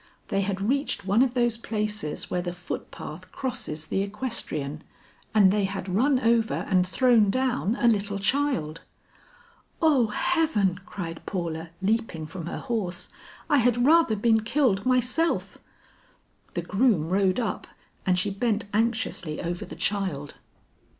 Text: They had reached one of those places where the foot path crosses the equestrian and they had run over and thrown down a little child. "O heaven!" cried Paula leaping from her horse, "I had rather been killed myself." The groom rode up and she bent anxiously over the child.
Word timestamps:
They 0.29 0.41
had 0.41 0.61
reached 0.61 1.05
one 1.05 1.21
of 1.21 1.35
those 1.35 1.57
places 1.59 2.31
where 2.31 2.41
the 2.41 2.53
foot 2.53 2.89
path 2.89 3.31
crosses 3.31 3.85
the 3.85 4.01
equestrian 4.01 4.83
and 5.35 5.51
they 5.51 5.65
had 5.65 5.87
run 5.87 6.19
over 6.21 6.55
and 6.67 6.87
thrown 6.87 7.29
down 7.29 7.75
a 7.75 7.87
little 7.87 8.17
child. 8.17 8.81
"O 9.79 10.07
heaven!" 10.07 10.79
cried 10.87 11.23
Paula 11.27 11.69
leaping 11.83 12.25
from 12.25 12.47
her 12.47 12.61
horse, 12.61 13.09
"I 13.47 13.59
had 13.59 13.85
rather 13.85 14.15
been 14.15 14.39
killed 14.39 14.87
myself." 14.87 15.59
The 16.55 16.63
groom 16.63 17.09
rode 17.09 17.39
up 17.39 17.67
and 18.03 18.17
she 18.17 18.31
bent 18.31 18.65
anxiously 18.73 19.39
over 19.39 19.65
the 19.65 19.75
child. 19.75 20.33